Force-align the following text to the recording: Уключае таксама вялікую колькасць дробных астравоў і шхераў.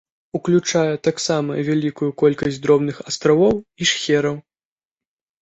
Уключае 0.37 0.93
таксама 1.07 1.57
вялікую 1.67 2.09
колькасць 2.23 2.57
дробных 2.65 2.95
астравоў 3.09 3.55
і 3.61 3.83
шхераў. 3.93 4.35